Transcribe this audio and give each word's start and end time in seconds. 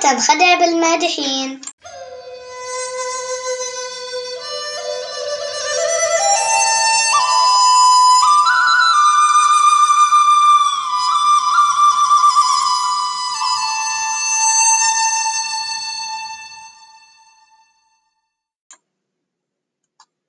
تنخدع 0.00 0.54
بالمادحين. 0.54 1.60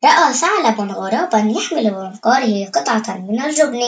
رأى 0.05 0.33
ثعلب 0.33 0.81
غرابا 0.81 1.53
يحمل 1.57 1.91
بمنقاره 1.91 2.65
قطعة 2.65 3.17
من 3.17 3.41
الجبن 3.41 3.81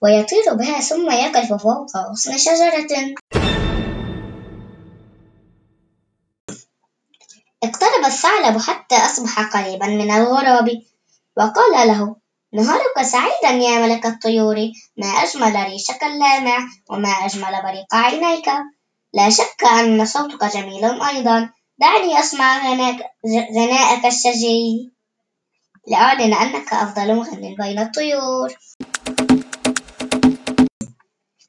ويطير 0.00 0.54
بها 0.54 0.80
ثم 0.80 1.10
يقف 1.10 1.62
فوق 1.62 1.96
غصن 1.96 2.38
شجرة. 2.38 3.14
اقترب 7.78 8.04
الثعلب 8.04 8.58
حتى 8.60 8.96
أصبح 8.96 9.40
قريبا 9.40 9.86
من 9.86 10.10
الغراب 10.10 10.82
وقال 11.36 11.88
له 11.88 12.16
نهارك 12.52 13.02
سعيدا 13.02 13.64
يا 13.64 13.78
ملك 13.78 14.06
الطيور. 14.06 14.56
ما 14.96 15.06
أجمل 15.06 15.70
ريشك 15.70 16.04
اللامع 16.04 16.58
وما 16.90 17.08
أجمل 17.08 17.62
بريق 17.62 17.94
عينيك. 17.94 18.48
لا 19.14 19.30
شك 19.30 19.64
أن 19.64 20.04
صوتك 20.06 20.44
جميل 20.44 20.84
أيضا. 21.02 21.50
دعني 21.78 22.20
أسمع 22.20 22.58
غناءك 23.56 24.06
الشجي. 24.06 24.92
لأعلن 25.88 26.34
أنك 26.34 26.72
أفضل 26.72 27.14
مغن 27.14 27.54
بين 27.58 27.78
الطيور. 27.78 28.54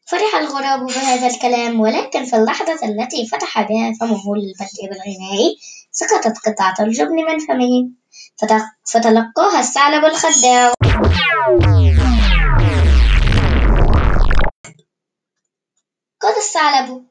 فرح 0.09 0.35
الغراب 0.35 0.85
بهذا 0.87 1.27
الكلام 1.27 1.79
ولكن 1.79 2.25
في 2.25 2.35
اللحظة 2.35 2.85
التي 2.85 3.27
فتح 3.27 3.61
بها 3.61 3.93
فمه 3.99 4.35
للبدء 4.35 4.81
بالغناء 4.81 5.55
سقطت 5.91 6.37
قطعة 6.47 6.75
الجبن 6.79 7.15
من 7.15 7.39
فمه 7.39 7.89
فتلقاها 8.85 9.59
الثعلب 9.59 10.05
الخداع. 10.05 10.73
قال 16.21 16.37
الثعلب 16.37 17.05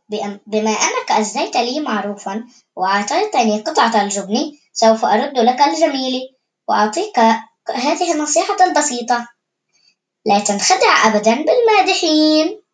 بما 0.47 0.71
أنك 0.71 1.11
أجزيت 1.11 1.57
لي 1.57 1.81
معروفا 1.81 2.45
وأعطيتني 2.77 3.61
قطعة 3.61 4.03
الجبن 4.03 4.53
سوف 4.73 5.05
أرد 5.05 5.39
لك 5.39 5.61
الجميل 5.61 6.21
وأعطيك 6.69 7.19
هذه 7.75 8.13
النصيحة 8.13 8.57
البسيطة. 8.65 9.29
لا 10.27 10.39
تنخدع 10.39 11.07
أبدا 11.07 11.35
بالمادحين. 11.35 12.68